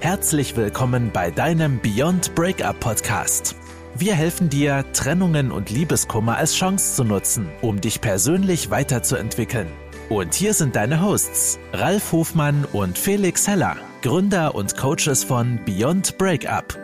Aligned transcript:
Herzlich 0.00 0.56
willkommen 0.56 1.10
bei 1.12 1.32
deinem 1.32 1.80
Beyond 1.80 2.36
Breakup 2.36 2.78
Podcast. 2.78 3.56
Wir 3.96 4.14
helfen 4.14 4.48
dir, 4.48 4.84
Trennungen 4.92 5.50
und 5.50 5.70
Liebeskummer 5.70 6.36
als 6.36 6.54
Chance 6.54 6.94
zu 6.94 7.02
nutzen, 7.02 7.48
um 7.62 7.80
dich 7.80 8.00
persönlich 8.00 8.70
weiterzuentwickeln. 8.70 9.66
Und 10.08 10.34
hier 10.34 10.54
sind 10.54 10.76
deine 10.76 11.02
Hosts, 11.02 11.58
Ralf 11.72 12.12
Hofmann 12.12 12.64
und 12.72 12.96
Felix 12.96 13.48
Heller, 13.48 13.76
Gründer 14.00 14.54
und 14.54 14.76
Coaches 14.76 15.24
von 15.24 15.58
Beyond 15.64 16.16
Breakup. 16.16 16.78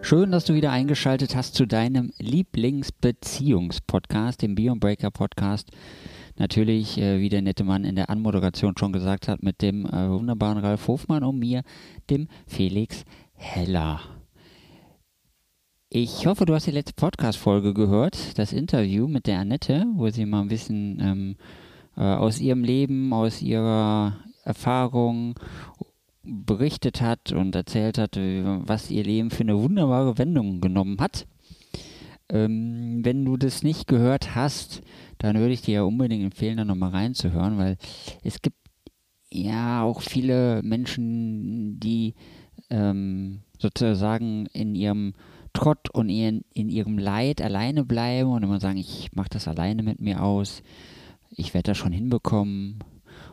Schön, 0.00 0.32
dass 0.32 0.46
du 0.46 0.54
wieder 0.54 0.70
eingeschaltet 0.70 1.36
hast 1.36 1.54
zu 1.54 1.66
deinem 1.66 2.14
Lieblingsbeziehungspodcast, 2.16 4.40
dem 4.40 4.54
Beyond 4.54 4.80
Breakup 4.80 5.12
Podcast 5.12 5.68
natürlich, 6.40 6.98
äh, 6.98 7.20
wie 7.20 7.28
der 7.28 7.42
nette 7.42 7.62
Mann 7.62 7.84
in 7.84 7.94
der 7.94 8.10
Anmoderation 8.10 8.74
schon 8.76 8.92
gesagt 8.92 9.28
hat, 9.28 9.42
mit 9.42 9.62
dem 9.62 9.86
äh, 9.86 10.10
wunderbaren 10.10 10.58
Ralf 10.58 10.88
Hofmann 10.88 11.22
und 11.22 11.38
mir, 11.38 11.62
dem 12.08 12.26
Felix 12.48 13.04
Heller. 13.34 14.00
Ich 15.90 16.26
hoffe, 16.26 16.46
du 16.46 16.54
hast 16.54 16.66
die 16.66 16.72
letzte 16.72 16.94
Podcast-Folge 16.94 17.74
gehört, 17.74 18.38
das 18.38 18.52
Interview 18.52 19.06
mit 19.06 19.26
der 19.26 19.40
Annette, 19.40 19.86
wo 19.94 20.08
sie 20.08 20.24
mal 20.24 20.40
ein 20.40 20.48
bisschen 20.48 20.98
ähm, 21.00 21.36
äh, 21.96 22.02
aus 22.02 22.40
ihrem 22.40 22.64
Leben, 22.64 23.12
aus 23.12 23.42
ihrer 23.42 24.16
Erfahrung 24.44 25.34
berichtet 26.22 27.00
hat 27.00 27.32
und 27.32 27.54
erzählt 27.54 27.98
hat, 27.98 28.16
was 28.16 28.90
ihr 28.90 29.04
Leben 29.04 29.30
für 29.30 29.42
eine 29.42 29.58
wunderbare 29.58 30.16
Wendung 30.18 30.60
genommen 30.60 30.98
hat. 31.00 31.26
Ähm, 32.30 33.00
wenn 33.04 33.24
du 33.24 33.36
das 33.36 33.62
nicht 33.62 33.86
gehört 33.86 34.34
hast, 34.34 34.82
dann 35.18 35.36
würde 35.36 35.52
ich 35.52 35.62
dir 35.62 35.74
ja 35.74 35.82
unbedingt 35.82 36.24
empfehlen, 36.24 36.56
da 36.56 36.64
nochmal 36.64 36.90
reinzuhören, 36.90 37.58
weil 37.58 37.76
es 38.22 38.40
gibt 38.40 38.56
ja 39.32 39.82
auch 39.82 40.00
viele 40.00 40.62
Menschen, 40.62 41.80
die 41.80 42.14
ähm, 42.70 43.40
sozusagen 43.58 44.46
in 44.46 44.74
ihrem 44.74 45.14
Trott 45.52 45.90
und 45.90 46.08
in, 46.08 46.44
in 46.54 46.68
ihrem 46.68 46.98
Leid 46.98 47.42
alleine 47.42 47.84
bleiben 47.84 48.30
und 48.30 48.42
immer 48.42 48.60
sagen, 48.60 48.78
ich 48.78 49.10
mache 49.12 49.30
das 49.30 49.48
alleine 49.48 49.82
mit 49.82 50.00
mir 50.00 50.22
aus, 50.22 50.62
ich 51.30 51.54
werde 51.54 51.70
das 51.70 51.78
schon 51.78 51.92
hinbekommen 51.92 52.78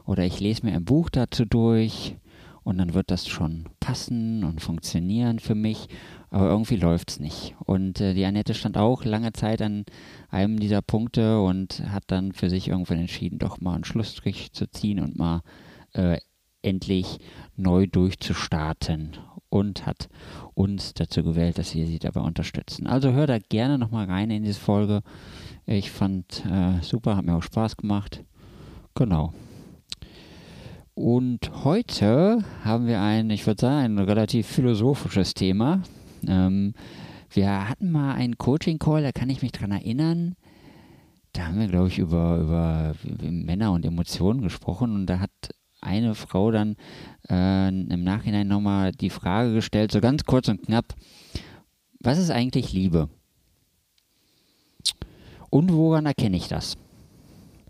oder 0.05 0.25
ich 0.25 0.39
lese 0.39 0.65
mir 0.65 0.73
ein 0.73 0.85
Buch 0.85 1.09
dazu 1.09 1.45
durch 1.45 2.15
und 2.63 2.79
dann 2.79 2.93
wird 2.93 3.11
das 3.11 3.27
schon 3.27 3.65
passen 3.79 4.43
und 4.43 4.61
funktionieren 4.61 5.39
für 5.39 5.55
mich 5.55 5.87
aber 6.29 6.49
irgendwie 6.49 6.75
läuft 6.75 7.11
es 7.11 7.19
nicht. 7.19 7.55
Und 7.65 8.01
äh, 8.01 8.13
die 8.13 8.25
Annette 8.25 8.53
stand 8.53 8.77
auch 8.77 9.05
lange 9.05 9.33
Zeit 9.33 9.61
an 9.61 9.85
einem 10.29 10.59
dieser 10.59 10.81
Punkte 10.81 11.41
und 11.41 11.83
hat 11.89 12.03
dann 12.07 12.33
für 12.33 12.49
sich 12.49 12.67
irgendwann 12.67 12.99
entschieden, 12.99 13.39
doch 13.39 13.61
mal 13.61 13.75
einen 13.75 13.85
Schlussstrich 13.85 14.51
zu 14.51 14.69
ziehen 14.69 14.99
und 14.99 15.17
mal 15.17 15.41
äh, 15.93 16.17
endlich 16.61 17.19
neu 17.55 17.87
durchzustarten 17.87 19.17
und 19.49 19.85
hat 19.85 20.09
uns 20.53 20.93
dazu 20.93 21.23
gewählt, 21.23 21.57
dass 21.57 21.73
wir 21.75 21.85
sie 21.85 21.99
dabei 21.99 22.21
unterstützen. 22.21 22.87
Also 22.87 23.11
hör 23.13 23.27
da 23.27 23.39
gerne 23.39 23.77
nochmal 23.77 24.05
rein 24.05 24.29
in 24.29 24.43
diese 24.43 24.59
Folge. 24.59 25.01
Ich 25.65 25.91
fand 25.91 26.43
äh, 26.45 26.81
super, 26.81 27.15
hat 27.15 27.25
mir 27.25 27.35
auch 27.35 27.43
Spaß 27.43 27.77
gemacht. 27.77 28.23
Genau. 28.95 29.33
Und 30.93 31.63
heute 31.63 32.43
haben 32.63 32.87
wir 32.87 33.01
ein, 33.01 33.29
ich 33.29 33.45
würde 33.45 33.61
sagen, 33.61 33.99
ein 33.99 33.99
relativ 33.99 34.47
philosophisches 34.47 35.33
Thema. 35.33 35.83
Ähm, 36.25 36.73
wir 37.31 37.69
hatten 37.69 37.91
mal 37.91 38.13
einen 38.13 38.37
Coaching-Call, 38.37 39.03
da 39.03 39.11
kann 39.11 39.29
ich 39.29 39.41
mich 39.41 39.51
dran 39.51 39.71
erinnern. 39.71 40.35
Da 41.33 41.47
haben 41.47 41.59
wir, 41.59 41.67
glaube 41.67 41.89
ich, 41.89 41.99
über, 41.99 42.37
über 42.37 42.95
Männer 43.21 43.71
und 43.73 43.85
Emotionen 43.85 44.41
gesprochen 44.41 44.95
und 44.95 45.05
da 45.05 45.19
hat 45.19 45.31
eine 45.81 46.15
Frau 46.15 46.51
dann 46.51 46.75
äh, 47.29 47.67
im 47.67 48.03
Nachhinein 48.03 48.47
nochmal 48.47 48.91
die 48.91 49.09
Frage 49.09 49.53
gestellt, 49.53 49.91
so 49.91 50.01
ganz 50.01 50.23
kurz 50.23 50.47
und 50.47 50.63
knapp, 50.63 50.95
was 51.99 52.17
ist 52.17 52.31
eigentlich 52.31 52.73
Liebe? 52.73 53.09
Und 55.49 55.71
woran 55.71 56.05
erkenne 56.05 56.37
ich 56.37 56.47
das? 56.47 56.77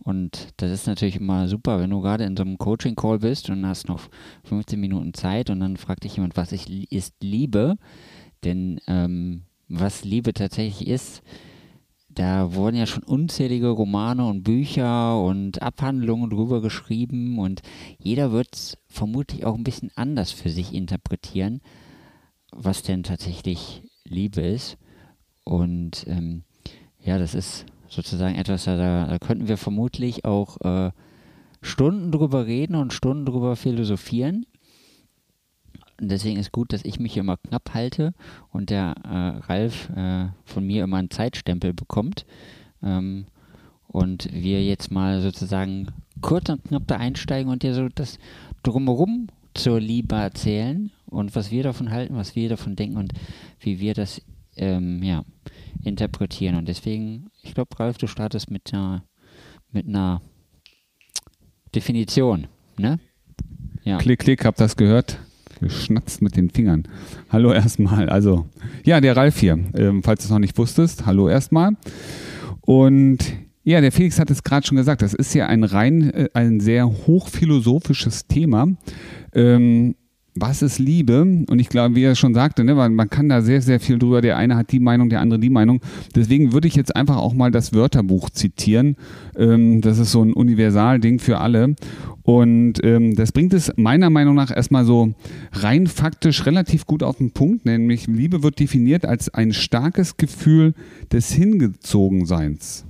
Und 0.04 0.54
das 0.58 0.72
ist 0.72 0.88
natürlich 0.88 1.18
immer 1.18 1.50
super, 1.50 1.80
wenn 1.80 1.90
du 1.90 2.00
gerade 2.00 2.24
in 2.24 2.38
so 2.38 2.44
einem 2.44 2.58
Coaching-Call 2.58 3.20
bist 3.20 3.50
und 3.50 3.68
hast 3.68 3.90
noch 3.90 4.08
15 4.46 4.80
Minuten 4.80 5.14
Zeit 5.14 5.50
und 5.50 5.60
dann 5.60 5.76
fragt 5.76 6.06
dich 6.06 6.16
jemand, 6.16 6.38
was 6.38 6.54
ist 6.54 7.14
Liebe? 7.22 7.76
Denn 8.48 8.80
ähm, 8.88 9.42
was 9.68 10.06
Liebe 10.06 10.32
tatsächlich 10.32 10.88
ist, 10.88 11.22
da 12.08 12.54
wurden 12.54 12.78
ja 12.78 12.86
schon 12.86 13.04
unzählige 13.04 13.68
Romane 13.68 14.26
und 14.26 14.44
Bücher 14.44 15.22
und 15.22 15.62
Abhandlungen 15.62 16.30
drüber 16.30 16.62
geschrieben 16.62 17.40
und 17.40 17.62
jeder 18.00 18.32
wird 18.32 18.48
es 18.54 18.78
vermutlich 18.88 19.46
auch 19.46 19.56
ein 19.56 19.66
bisschen 19.66 19.92
anders 19.96 20.32
für 20.32 20.50
sich 20.50 20.74
interpretieren, 20.74 21.60
was 22.54 22.84
denn 22.84 23.04
tatsächlich 23.04 23.84
Liebe 24.06 24.40
ist. 24.40 24.78
Und 25.44 26.06
ähm, 26.08 26.44
ja, 27.04 27.20
das 27.20 27.36
ist 27.36 27.66
sozusagen 27.90 28.36
etwas, 28.36 28.64
da, 28.64 28.78
da 28.78 29.20
könnten 29.20 29.50
wir 29.50 29.58
vermutlich 29.58 30.24
auch 30.24 30.62
äh, 30.62 30.92
Stunden 31.62 32.14
drüber 32.14 32.46
reden 32.46 32.76
und 32.76 32.94
Stunden 32.94 33.26
drüber 33.26 33.58
philosophieren. 33.58 34.46
Und 36.00 36.12
deswegen 36.12 36.40
ist 36.40 36.52
gut, 36.52 36.74
dass 36.74 36.86
ich 36.86 37.00
mich 37.00 37.18
immer 37.18 37.38
knapp 37.38 37.74
halte 37.74 38.14
und 38.52 38.70
der 38.70 38.96
äh, 39.04 39.46
Ralf 39.46 39.90
äh, 39.96 40.28
von 40.46 40.66
mir 40.66 40.84
immer 40.84 40.98
einen 40.98 41.10
Zeitstempel 41.10 41.74
bekommt. 41.74 42.26
Ähm, 42.84 43.26
und 43.88 44.32
wir 44.32 44.64
jetzt 44.64 44.92
mal 44.92 45.22
sozusagen 45.22 45.88
kurz 46.22 46.50
und 46.50 46.64
knapp 46.66 46.84
da 46.88 46.98
einsteigen 46.98 47.52
und 47.52 47.64
dir 47.64 47.74
so 47.74 47.90
das 47.90 48.20
Drumherum 48.62 49.28
zur 49.54 49.80
Liebe 49.80 50.16
erzählen 50.16 50.92
und 51.08 51.36
was 51.36 51.52
wir 51.52 51.64
davon 51.64 51.90
halten, 51.90 52.16
was 52.16 52.36
wir 52.36 52.50
davon 52.50 52.76
denken 52.76 52.98
und 52.98 53.14
wie 53.60 53.80
wir 53.80 53.94
das 53.96 54.22
ähm, 54.56 55.02
ja, 55.02 55.24
interpretieren. 55.84 56.56
Und 56.56 56.68
deswegen, 56.68 57.32
ich 57.42 57.56
glaube, 57.56 57.80
Ralf, 57.80 57.98
du 57.98 58.08
startest 58.08 58.52
mit 58.52 58.72
einer, 58.74 59.04
mit 59.72 59.88
einer 59.88 60.22
Definition. 61.74 62.48
Ne? 62.78 63.00
Ja. 63.84 63.98
Klick, 63.98 64.20
klick, 64.20 64.46
hab 64.46 64.58
das 64.58 64.76
gehört 64.76 65.18
geschnatzt 65.60 66.22
mit 66.22 66.36
den 66.36 66.50
Fingern. 66.50 66.84
Hallo 67.30 67.52
erstmal. 67.52 68.10
Also, 68.10 68.46
ja, 68.84 69.02
der 69.02 69.18
Ralf 69.18 69.40
hier. 69.40 69.60
Ähm, 69.76 70.04
falls 70.04 70.22
du 70.22 70.26
es 70.26 70.32
noch 70.32 70.40
nicht 70.40 70.58
wusstest, 70.58 71.06
hallo 71.06 71.30
erstmal. 71.30 71.72
Und 72.62 73.20
ja, 73.64 73.82
der 73.82 73.92
Felix 73.92 74.20
hat 74.20 74.30
es 74.30 74.44
gerade 74.44 74.66
schon 74.66 74.78
gesagt, 74.78 75.02
das 75.02 75.14
ist 75.14 75.34
ja 75.34 75.48
ein 75.48 75.64
rein, 75.64 76.10
äh, 76.12 76.30
ein 76.34 76.60
sehr 76.60 76.88
hochphilosophisches 76.88 78.28
Thema. 78.28 78.68
Ähm, 79.34 79.96
was 80.42 80.62
ist 80.62 80.80
Liebe? 80.80 81.22
Und 81.22 81.60
ich 81.60 81.70
glaube, 81.70 81.96
wie 81.96 82.04
er 82.04 82.16
schon 82.16 82.34
sagte, 82.34 82.64
ne, 82.64 82.76
man, 82.76 82.94
man 82.94 83.10
kann 83.10 83.30
da 83.30 83.42
sehr, 83.42 83.62
sehr 83.62 83.80
viel 83.80 84.00
drüber. 84.00 84.22
Der 84.22 84.38
eine 84.38 84.56
hat 84.56 84.72
die 84.72 84.80
Meinung, 84.80 85.10
der 85.10 85.22
andere 85.22 85.40
die 85.40 85.50
Meinung. 85.50 85.82
Deswegen 86.16 86.54
würde 86.54 86.68
ich 86.68 86.76
jetzt 86.76 86.96
einfach 86.96 87.18
auch 87.18 87.34
mal 87.34 87.52
das 87.52 87.74
Wörterbuch 87.74 88.30
zitieren. 88.30 88.96
Ähm, 89.36 89.82
das 89.82 90.00
ist 90.00 90.12
so 90.12 90.24
ein 90.24 90.34
Universalding 90.34 91.20
für 91.20 91.40
alle. 91.40 91.76
Und 92.24 92.84
ähm, 92.84 93.16
das 93.16 93.32
bringt 93.32 93.54
es 93.54 93.72
meiner 93.78 94.10
Meinung 94.10 94.36
nach 94.36 94.52
erstmal 94.52 94.84
so 94.84 95.14
rein 95.54 95.88
faktisch 95.88 96.46
relativ 96.46 96.86
gut 96.86 97.02
auf 97.02 97.20
den 97.20 97.32
Punkt, 97.32 97.66
nämlich 97.66 98.08
Liebe 98.08 98.44
wird 98.44 98.60
definiert 98.60 99.06
als 99.06 99.34
ein 99.34 99.54
starkes 99.54 100.18
Gefühl 100.18 100.74
des 101.12 101.32
Hingezogenseins. 101.32 102.86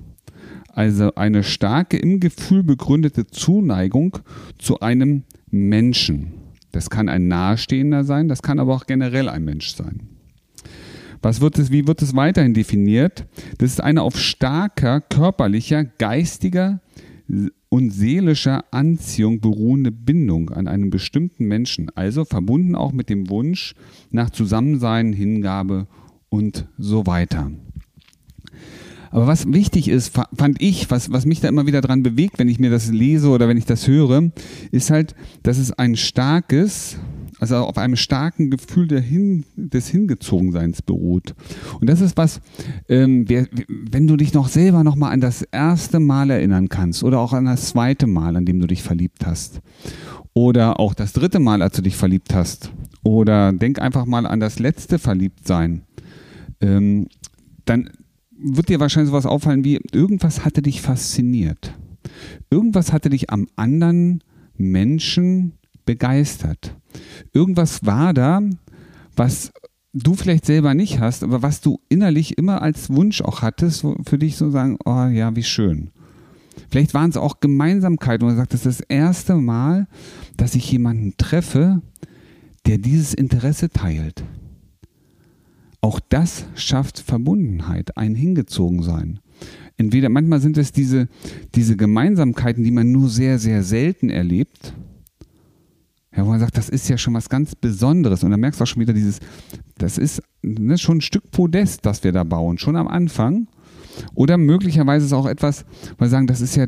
Also 0.73 1.13
eine 1.15 1.43
starke 1.43 1.97
im 1.97 2.19
Gefühl 2.19 2.63
begründete 2.63 3.27
Zuneigung 3.27 4.19
zu 4.57 4.79
einem 4.79 5.23
Menschen. 5.49 6.46
Das 6.71 6.89
kann 6.89 7.09
ein 7.09 7.27
Nahestehender 7.27 8.03
sein, 8.03 8.27
das 8.27 8.41
kann 8.41 8.59
aber 8.59 8.75
auch 8.75 8.85
generell 8.85 9.29
ein 9.29 9.43
Mensch 9.43 9.75
sein. 9.75 10.09
Was 11.21 11.41
wird 11.41 11.57
es, 11.57 11.71
wie 11.71 11.87
wird 11.87 12.01
es 12.01 12.15
weiterhin 12.15 12.53
definiert? 12.53 13.25
Das 13.57 13.71
ist 13.71 13.81
eine 13.81 14.01
auf 14.01 14.19
starker 14.19 15.01
körperlicher, 15.01 15.83
geistiger 15.83 16.79
und 17.69 17.91
seelischer 17.91 18.63
Anziehung 18.71 19.41
beruhende 19.41 19.91
Bindung 19.91 20.49
an 20.51 20.67
einen 20.67 20.89
bestimmten 20.89 21.45
Menschen, 21.45 21.89
also 21.95 22.23
verbunden 22.23 22.75
auch 22.75 22.93
mit 22.93 23.09
dem 23.09 23.29
Wunsch 23.29 23.75
nach 24.11 24.29
Zusammensein, 24.29 25.11
Hingabe 25.13 25.87
und 26.29 26.67
so 26.77 27.05
weiter. 27.07 27.51
Aber 29.11 29.27
was 29.27 29.51
wichtig 29.51 29.87
ist, 29.87 30.13
fand 30.35 30.61
ich, 30.61 30.89
was, 30.91 31.11
was 31.11 31.25
mich 31.25 31.39
da 31.39 31.47
immer 31.47 31.65
wieder 31.65 31.81
dran 31.81 32.03
bewegt, 32.03 32.39
wenn 32.39 32.49
ich 32.49 32.59
mir 32.59 32.69
das 32.69 32.91
lese 32.91 33.29
oder 33.29 33.47
wenn 33.47 33.57
ich 33.57 33.65
das 33.65 33.87
höre, 33.87 34.31
ist 34.71 34.89
halt, 34.89 35.15
dass 35.43 35.57
es 35.57 35.71
ein 35.71 35.95
starkes, 35.95 36.97
also 37.39 37.57
auf 37.57 37.77
einem 37.77 37.95
starken 37.95 38.49
Gefühl 38.49 38.87
Hin, 39.01 39.45
des 39.55 39.87
Hingezogenseins 39.87 40.81
beruht. 40.81 41.35
Und 41.79 41.89
das 41.89 42.01
ist 42.01 42.17
was, 42.17 42.41
ähm, 42.89 43.25
wer, 43.27 43.47
wenn 43.67 44.07
du 44.07 44.17
dich 44.17 44.33
noch 44.33 44.47
selber 44.47 44.83
noch 44.83 44.95
mal 44.95 45.11
an 45.11 45.21
das 45.21 45.41
erste 45.41 45.99
Mal 45.99 46.29
erinnern 46.29 46.69
kannst 46.69 47.03
oder 47.03 47.19
auch 47.19 47.33
an 47.33 47.45
das 47.45 47.69
zweite 47.69 48.07
Mal, 48.07 48.35
an 48.35 48.45
dem 48.45 48.59
du 48.59 48.67
dich 48.67 48.83
verliebt 48.83 49.25
hast. 49.25 49.61
Oder 50.33 50.79
auch 50.79 50.93
das 50.93 51.13
dritte 51.13 51.39
Mal, 51.39 51.63
als 51.63 51.75
du 51.75 51.81
dich 51.81 51.95
verliebt 51.95 52.35
hast. 52.35 52.71
Oder 53.03 53.53
denk 53.53 53.79
einfach 53.79 54.05
mal 54.05 54.27
an 54.27 54.39
das 54.39 54.59
letzte 54.59 54.99
Verliebtsein, 54.99 55.81
ähm, 56.61 57.07
dann 57.65 57.89
wird 58.37 58.69
dir 58.69 58.79
wahrscheinlich 58.79 59.09
sowas 59.09 59.25
auffallen 59.25 59.63
wie, 59.63 59.79
irgendwas 59.91 60.45
hatte 60.45 60.61
dich 60.61 60.81
fasziniert. 60.81 61.73
Irgendwas 62.49 62.93
hatte 62.93 63.09
dich 63.09 63.29
am 63.29 63.47
anderen 63.55 64.23
Menschen 64.55 65.53
begeistert. 65.85 66.75
Irgendwas 67.33 67.85
war 67.85 68.13
da, 68.13 68.41
was 69.15 69.51
du 69.93 70.13
vielleicht 70.13 70.45
selber 70.45 70.73
nicht 70.73 70.99
hast, 70.99 71.23
aber 71.23 71.41
was 71.41 71.61
du 71.61 71.79
innerlich 71.89 72.37
immer 72.37 72.61
als 72.61 72.89
Wunsch 72.89 73.21
auch 73.21 73.41
hattest, 73.41 73.85
für 74.05 74.17
dich 74.17 74.37
so 74.37 74.49
sagen, 74.49 74.77
oh 74.85 75.05
ja, 75.05 75.35
wie 75.35 75.43
schön. 75.43 75.89
Vielleicht 76.69 76.93
waren 76.93 77.09
es 77.09 77.17
auch 77.17 77.39
Gemeinsamkeiten, 77.39 78.25
wo 78.25 78.31
du 78.31 78.37
sagst, 78.37 78.53
das 78.53 78.65
ist 78.65 78.81
das 78.81 78.87
erste 78.89 79.35
Mal, 79.35 79.87
dass 80.35 80.55
ich 80.55 80.71
jemanden 80.71 81.15
treffe, 81.17 81.81
der 82.65 82.77
dieses 82.77 83.13
Interesse 83.13 83.69
teilt. 83.69 84.23
Auch 85.81 85.99
das 85.99 86.45
schafft 86.55 86.99
Verbundenheit, 86.99 87.97
ein 87.97 88.15
Hingezogensein. 88.15 89.19
Entweder 89.77 90.09
manchmal 90.09 90.41
sind 90.41 90.57
es 90.57 90.71
diese, 90.71 91.07
diese 91.53 91.77
Gemeinsamkeiten, 91.77 92.63
die 92.63 92.71
man 92.71 92.91
nur 92.91 93.09
sehr, 93.09 93.37
sehr 93.37 93.63
selten 93.63 94.09
erlebt. 94.09 94.73
Ja, 96.15 96.25
wo 96.25 96.29
man 96.29 96.39
sagt, 96.39 96.57
das 96.57 96.69
ist 96.69 96.89
ja 96.89 96.97
schon 96.97 97.13
was 97.13 97.29
ganz 97.29 97.53
Besonderes. 97.53 98.23
Und 98.23 98.31
dann 98.31 98.39
merkst 98.39 98.59
du 98.59 98.63
auch 98.63 98.67
schon 98.67 98.81
wieder 98.81 98.93
dieses, 98.93 99.19
das 99.77 99.99
ist 99.99 100.23
ne, 100.41 100.79
schon 100.79 100.97
ein 100.97 101.01
Stück 101.01 101.29
Podest, 101.29 101.85
das 101.85 102.03
wir 102.03 102.11
da 102.11 102.23
bauen, 102.23 102.57
schon 102.57 102.75
am 102.75 102.87
Anfang. 102.87 103.47
Oder 104.15 104.37
möglicherweise 104.37 105.05
ist 105.05 105.13
auch 105.13 105.27
etwas, 105.27 105.63
wo 105.97 106.05
wir 106.05 106.09
sagen, 106.09 106.25
das 106.25 106.41
ist 106.41 106.55
ja 106.55 106.65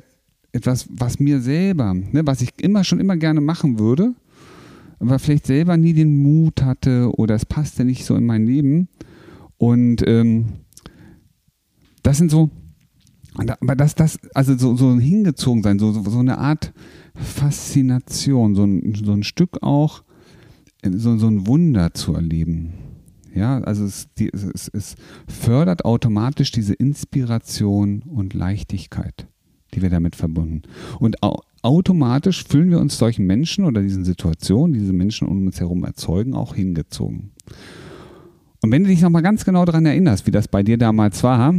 etwas, 0.51 0.87
was 0.91 1.19
mir 1.19 1.41
selber, 1.41 1.95
ne, 1.95 2.21
was 2.25 2.41
ich 2.41 2.51
immer 2.61 2.83
schon 2.83 2.99
immer 2.99 3.17
gerne 3.17 3.41
machen 3.41 3.79
würde, 3.79 4.13
aber 4.99 5.19
vielleicht 5.19 5.47
selber 5.47 5.77
nie 5.77 5.93
den 5.93 6.21
Mut 6.21 6.61
hatte 6.61 7.11
oder 7.17 7.35
es 7.35 7.45
passte 7.45 7.85
nicht 7.85 8.05
so 8.05 8.15
in 8.15 8.25
mein 8.25 8.45
Leben. 8.45 8.89
Und 9.57 10.05
ähm, 10.07 10.45
das 12.03 12.17
sind 12.17 12.31
so, 12.31 12.49
aber 13.35 13.75
das, 13.75 13.95
das, 13.95 14.19
also 14.33 14.57
so, 14.57 14.75
so 14.75 14.99
hingezogen 14.99 15.63
sein, 15.63 15.79
so, 15.79 15.91
so 15.91 16.19
eine 16.19 16.37
Art 16.37 16.73
Faszination, 17.15 18.55
so 18.55 18.63
ein, 18.65 18.95
so 18.95 19.13
ein 19.13 19.23
Stück 19.23 19.61
auch, 19.61 20.03
so, 20.83 21.17
so 21.17 21.27
ein 21.27 21.47
Wunder 21.47 21.93
zu 21.93 22.13
erleben. 22.13 22.73
Ja, 23.33 23.59
also 23.59 23.85
es, 23.85 24.07
die, 24.17 24.29
es, 24.33 24.69
es 24.73 24.95
fördert 25.27 25.85
automatisch 25.85 26.51
diese 26.51 26.73
Inspiration 26.73 28.01
und 28.01 28.33
Leichtigkeit, 28.33 29.27
die 29.73 29.81
wir 29.81 29.89
damit 29.89 30.15
verbunden. 30.15 30.63
Und 30.99 31.21
au 31.21 31.41
automatisch 31.61 32.43
fühlen 32.43 32.69
wir 32.69 32.79
uns 32.79 32.97
solchen 32.97 33.25
Menschen 33.25 33.65
oder 33.65 33.81
diesen 33.81 34.05
Situationen, 34.05 34.73
die 34.73 34.79
diese 34.79 34.93
Menschen 34.93 35.27
um 35.27 35.45
uns 35.45 35.59
herum 35.59 35.83
erzeugen, 35.83 36.33
auch 36.33 36.55
hingezogen. 36.55 37.31
Und 38.61 38.71
wenn 38.71 38.83
du 38.83 38.89
dich 38.89 39.01
nochmal 39.01 39.21
ganz 39.21 39.45
genau 39.45 39.63
daran 39.63 39.85
erinnerst, 39.85 40.27
wie 40.27 40.31
das 40.31 40.49
bei 40.49 40.63
dir 40.63 40.77
damals 40.77 41.23
war, 41.23 41.53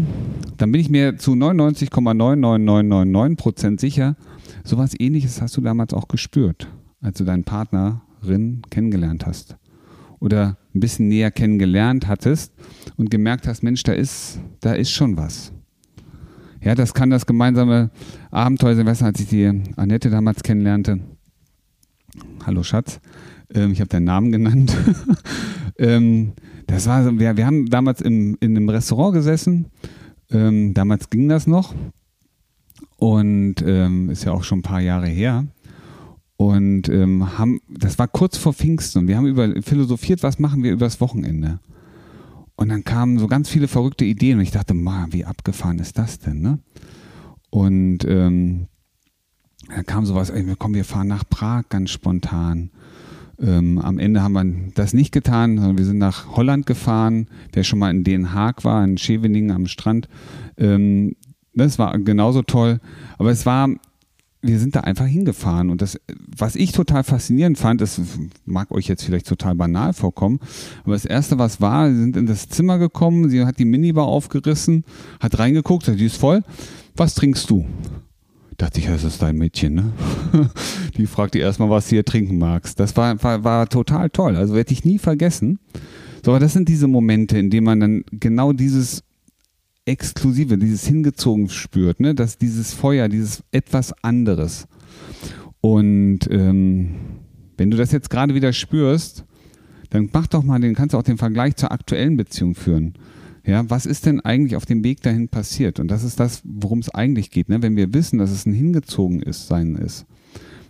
dann 0.58 0.72
bin 0.72 0.80
ich 0.80 0.90
mir 0.90 1.16
zu 1.16 1.32
99,99999 1.32 3.36
Prozent 3.36 3.80
sicher, 3.80 4.16
sowas 4.64 4.92
ähnliches 4.98 5.40
hast 5.40 5.56
du 5.56 5.62
damals 5.62 5.94
auch 5.94 6.08
gespürt, 6.08 6.68
als 7.00 7.16
du 7.16 7.24
deinen 7.24 7.44
Partnerin 7.44 8.60
kennengelernt 8.68 9.24
hast. 9.24 9.56
Oder 10.18 10.58
ein 10.74 10.80
bisschen 10.80 11.08
näher 11.08 11.30
kennengelernt 11.30 12.06
hattest 12.06 12.52
und 12.98 13.10
gemerkt 13.10 13.48
hast, 13.48 13.62
Mensch, 13.62 13.82
da 13.82 13.92
ist, 13.92 14.38
da 14.60 14.74
ist 14.74 14.90
schon 14.90 15.16
was. 15.16 15.52
Ja, 16.62 16.74
das 16.74 16.92
kann 16.92 17.08
das 17.08 17.24
gemeinsame 17.24 17.90
Abenteuer 18.30 18.76
sein, 18.76 18.86
als 18.86 19.18
ich 19.18 19.28
die 19.28 19.50
Annette 19.76 20.10
damals 20.10 20.42
kennenlernte. 20.42 21.00
Hallo 22.44 22.62
Schatz, 22.62 23.00
ähm, 23.54 23.72
ich 23.72 23.80
habe 23.80 23.88
deinen 23.88 24.04
Namen 24.04 24.30
genannt. 24.30 24.76
ähm, 25.78 26.32
das 26.66 26.86
war 26.86 27.02
so, 27.02 27.18
wir, 27.18 27.36
wir 27.36 27.46
haben 27.46 27.70
damals 27.70 28.02
im, 28.02 28.36
in 28.40 28.56
einem 28.56 28.68
Restaurant 28.68 29.14
gesessen. 29.14 29.66
Ähm, 30.30 30.74
damals 30.74 31.08
ging 31.08 31.28
das 31.28 31.46
noch. 31.46 31.74
Und 32.96 33.56
ähm, 33.64 34.10
ist 34.10 34.24
ja 34.24 34.32
auch 34.32 34.44
schon 34.44 34.58
ein 34.58 34.62
paar 34.62 34.80
Jahre 34.80 35.06
her. 35.06 35.46
Und 36.36 36.90
ähm, 36.90 37.38
haben, 37.38 37.60
das 37.68 37.98
war 37.98 38.06
kurz 38.06 38.36
vor 38.36 38.52
Pfingsten 38.52 38.98
und 39.00 39.08
wir 39.08 39.16
haben 39.16 39.26
über 39.26 39.62
philosophiert, 39.62 40.22
was 40.22 40.38
machen 40.38 40.62
wir 40.62 40.72
übers 40.72 41.00
Wochenende. 41.00 41.58
Und 42.60 42.68
dann 42.68 42.84
kamen 42.84 43.18
so 43.18 43.26
ganz 43.26 43.48
viele 43.48 43.68
verrückte 43.68 44.04
Ideen 44.04 44.36
und 44.36 44.42
ich 44.42 44.50
dachte, 44.50 44.74
ma, 44.74 45.06
wie 45.08 45.24
abgefahren 45.24 45.78
ist 45.78 45.96
das 45.96 46.18
denn, 46.18 46.42
ne? 46.42 46.58
Und 47.48 48.04
ähm, 48.04 48.66
dann 49.74 49.86
kam 49.86 50.04
sowas, 50.04 50.28
ey, 50.28 50.44
komm, 50.58 50.74
wir 50.74 50.84
fahren 50.84 51.08
nach 51.08 51.24
Prag 51.26 51.70
ganz 51.70 51.90
spontan. 51.90 52.70
Ähm, 53.38 53.78
am 53.78 53.98
Ende 53.98 54.22
haben 54.22 54.34
wir 54.34 54.72
das 54.74 54.92
nicht 54.92 55.10
getan, 55.10 55.56
sondern 55.56 55.78
wir 55.78 55.86
sind 55.86 55.96
nach 55.96 56.36
Holland 56.36 56.66
gefahren. 56.66 57.28
Wer 57.54 57.64
schon 57.64 57.78
mal 57.78 57.90
in 57.90 58.04
Den 58.04 58.34
Haag 58.34 58.62
war, 58.62 58.84
in 58.84 58.98
Scheveningen 58.98 59.52
am 59.52 59.66
Strand, 59.66 60.10
ähm, 60.58 61.16
das 61.54 61.78
war 61.78 61.98
genauso 61.98 62.42
toll. 62.42 62.78
Aber 63.16 63.30
es 63.30 63.46
war, 63.46 63.70
wir 64.42 64.58
sind 64.58 64.74
da 64.74 64.80
einfach 64.80 65.06
hingefahren. 65.06 65.70
Und 65.70 65.82
das, 65.82 65.98
was 66.36 66.56
ich 66.56 66.72
total 66.72 67.04
faszinierend 67.04 67.58
fand, 67.58 67.80
das 67.80 68.00
mag 68.44 68.70
euch 68.70 68.88
jetzt 68.88 69.04
vielleicht 69.04 69.26
total 69.26 69.54
banal 69.54 69.92
vorkommen, 69.92 70.40
aber 70.84 70.94
das 70.94 71.04
erste, 71.04 71.38
was 71.38 71.60
war, 71.60 71.90
sie 71.90 71.98
sind 71.98 72.16
in 72.16 72.26
das 72.26 72.48
Zimmer 72.48 72.78
gekommen, 72.78 73.28
sie 73.28 73.44
hat 73.44 73.58
die 73.58 73.64
Minibar 73.64 74.06
aufgerissen, 74.06 74.84
hat 75.20 75.38
reingeguckt, 75.38 75.86
die 75.86 76.06
ist 76.06 76.16
voll. 76.16 76.42
Was 76.96 77.14
trinkst 77.14 77.48
du? 77.50 77.66
dachte 78.60 78.80
ich, 78.80 78.86
das 78.86 79.04
ist 79.04 79.22
dein 79.22 79.36
Mädchen, 79.36 79.74
ne? 79.74 79.92
Die 80.96 81.06
fragt 81.06 81.34
dir 81.34 81.40
erstmal, 81.40 81.70
was 81.70 81.86
du 81.86 81.96
hier 81.96 82.04
trinken 82.04 82.38
magst. 82.38 82.78
Das 82.78 82.96
war, 82.96 83.22
war, 83.22 83.42
war 83.42 83.68
total 83.68 84.10
toll. 84.10 84.36
Also 84.36 84.54
werde 84.54 84.72
ich 84.72 84.84
nie 84.84 84.98
vergessen. 84.98 85.58
So, 86.24 86.32
aber 86.32 86.40
das 86.40 86.52
sind 86.52 86.68
diese 86.68 86.86
Momente, 86.86 87.38
in 87.38 87.48
denen 87.48 87.64
man 87.64 87.80
dann 87.80 88.04
genau 88.12 88.52
dieses 88.52 89.02
Exklusive, 89.90 90.56
dieses 90.56 90.86
Hingezogen 90.86 91.48
spürt, 91.48 91.98
ne? 91.98 92.14
Dass 92.14 92.38
dieses 92.38 92.72
Feuer, 92.72 93.08
dieses 93.08 93.42
etwas 93.50 93.92
anderes. 94.04 94.68
Und 95.60 96.20
ähm, 96.30 96.94
wenn 97.56 97.70
du 97.70 97.76
das 97.76 97.90
jetzt 97.90 98.08
gerade 98.08 98.34
wieder 98.34 98.52
spürst, 98.52 99.24
dann 99.90 100.08
mach 100.12 100.28
doch 100.28 100.44
mal 100.44 100.60
den, 100.60 100.74
kannst 100.74 100.94
du 100.94 100.98
auch 100.98 101.02
den 101.02 101.18
Vergleich 101.18 101.56
zur 101.56 101.72
aktuellen 101.72 102.16
Beziehung 102.16 102.54
führen. 102.54 102.94
Ja, 103.44 103.68
was 103.68 103.84
ist 103.84 104.06
denn 104.06 104.20
eigentlich 104.20 104.54
auf 104.54 104.64
dem 104.64 104.84
Weg 104.84 105.02
dahin 105.02 105.28
passiert? 105.28 105.80
Und 105.80 105.88
das 105.88 106.04
ist 106.04 106.20
das, 106.20 106.42
worum 106.44 106.78
es 106.78 106.90
eigentlich 106.90 107.30
geht. 107.30 107.48
Ne? 107.48 107.62
Wenn 107.62 107.76
wir 107.76 107.92
wissen, 107.92 108.18
dass 108.18 108.30
es 108.30 108.46
ein 108.46 108.52
hingezogen 108.52 109.20
ist, 109.20 109.48
sein 109.48 109.74
ist, 109.74 110.06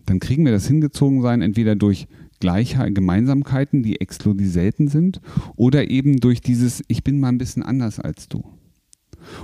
dann 0.07 0.19
kriegen 0.19 0.47
wir 0.47 0.53
das 0.53 0.67
hingezogen 0.67 1.21
sein 1.21 1.43
entweder 1.43 1.77
durch 1.77 2.09
Gleichheit, 2.41 2.95
Gemeinsamkeiten, 2.95 3.83
die 3.83 4.01
exklusiv 4.01 4.51
selten 4.51 4.89
sind, 4.89 5.21
oder 5.57 5.91
eben 5.91 6.21
durch 6.21 6.41
dieses, 6.41 6.83
ich 6.89 7.05
bin 7.05 7.21
mal 7.21 7.29
ein 7.29 7.39
bisschen 7.39 7.63
anders 7.63 8.01
als 8.01 8.29
du. 8.29 8.43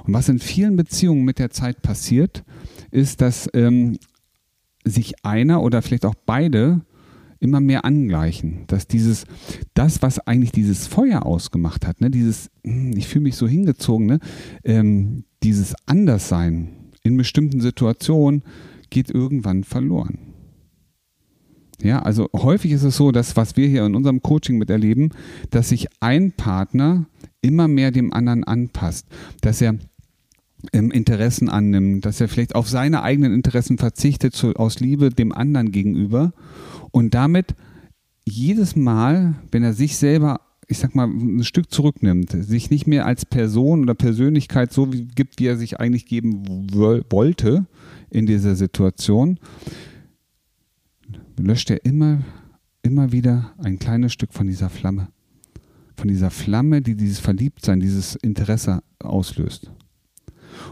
Und 0.05 0.15
was 0.15 0.29
in 0.29 0.39
vielen 0.39 0.77
Beziehungen 0.77 1.25
mit 1.25 1.39
der 1.39 1.51
Zeit 1.51 1.83
passiert, 1.83 2.45
ist, 2.91 3.21
dass 3.21 3.49
ähm, 3.55 3.99
sich 4.85 5.25
einer 5.25 5.63
oder 5.63 5.83
vielleicht 5.83 6.07
auch 6.07 6.15
beide 6.27 6.83
immer 7.39 7.61
mehr 7.61 7.85
angleichen. 7.85 8.65
Dass 8.67 8.87
dieses, 8.87 9.25
das, 9.75 10.03
was 10.03 10.19
eigentlich 10.21 10.53
dieses 10.53 10.87
Feuer 10.87 11.25
ausgemacht 11.27 11.87
hat, 11.87 12.01
ne, 12.01 12.11
dieses, 12.11 12.51
hm, 12.65 12.93
ich 12.97 13.09
fühle 13.09 13.25
mich 13.25 13.37
so 13.37 13.47
hingezogen, 13.47 14.07
ne, 14.07 14.21
ähm, 14.65 15.25
dieses 15.43 15.75
Anderssein 15.87 16.91
in 17.03 17.17
bestimmten 17.17 17.61
Situationen 17.61 18.43
geht 18.91 19.11
irgendwann 19.11 19.65
verloren. 19.65 20.19
Ja, 21.83 22.01
also 22.01 22.29
häufig 22.33 22.73
ist 22.73 22.85
es 22.85 22.97
so, 22.97 23.13
dass 23.13 23.37
was 23.37 23.57
wir 23.57 23.69
hier 23.69 23.85
in 23.85 23.95
unserem 23.95 24.23
Coaching 24.23 24.57
miterleben, 24.57 25.11
dass 25.51 25.69
sich 25.69 25.89
ein 26.01 26.33
Partner 26.33 27.07
immer 27.47 27.69
mehr 27.69 27.93
dem 27.93 28.13
anderen 28.13 28.43
anpasst, 28.43 29.07
dass 29.41 29.63
er 29.63 29.77
ähm, 30.73 30.91
Interessen 30.91 31.49
annimmt, 31.49 32.05
dass 32.05 32.21
er 32.21 32.29
vielleicht 32.29 32.57
auf 32.57 32.69
seine 32.69 33.03
eigenen 33.03 33.33
Interessen 33.33 33.79
verzichtet 33.79 34.35
zu, 34.35 34.55
aus 34.57 34.81
Liebe 34.81 35.11
dem 35.11 35.33
anderen 35.33 35.71
gegenüber 35.71 36.33
und 36.91 37.15
damit 37.15 37.55
jedes 38.25 38.75
Mal, 38.75 39.37
wenn 39.53 39.63
er 39.63 39.73
sich 39.73 39.97
selber, 39.97 40.41
ich 40.67 40.79
sag 40.79 40.97
mal, 40.97 41.07
ein 41.07 41.45
Stück 41.45 41.71
zurücknimmt, 41.71 42.33
sich 42.33 42.71
nicht 42.71 42.89
mehr 42.89 43.07
als 43.07 43.25
Person 43.25 43.83
oder 43.83 43.95
Persönlichkeit 43.95 44.73
so 44.73 44.89
gibt, 44.89 45.39
wie 45.39 45.47
er 45.47 45.57
sich 45.57 45.79
eigentlich 45.79 46.07
geben 46.07 46.43
wollte 46.73 47.67
in 48.11 48.27
dieser 48.27 48.57
Situation, 48.57 49.39
löscht 51.39 51.71
er 51.71 51.85
immer, 51.85 52.23
immer 52.83 53.13
wieder 53.13 53.53
ein 53.59 53.79
kleines 53.79 54.13
Stück 54.13 54.33
von 54.33 54.49
dieser 54.49 54.71
Flamme. 54.71 55.09
Von 55.97 56.09
dieser 56.09 56.31
Flamme, 56.31 56.83
die 56.83 56.95
dieses 56.95 57.19
Verliebtsein, 57.19 57.81
dieses 57.81 58.17
Interesse 58.17 58.83
auslöst. 58.99 59.71